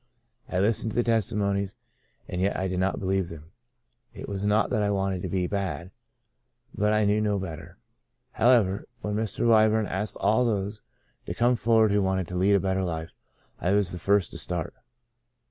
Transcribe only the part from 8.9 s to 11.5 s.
when Mr. Wyburn asked all those to